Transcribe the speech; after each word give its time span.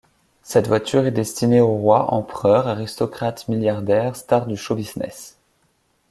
Cette 0.41 0.65
voiture 0.67 1.05
est 1.05 1.11
destinée 1.11 1.61
aux 1.61 1.75
rois, 1.75 2.11
empereurs, 2.11 2.67
aristocrates, 2.67 3.47
milliardaires, 3.49 4.15
stars 4.15 4.47
du 4.47 4.57
show-business. 4.57 5.37